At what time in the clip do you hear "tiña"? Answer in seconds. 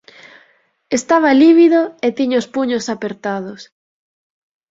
2.17-2.41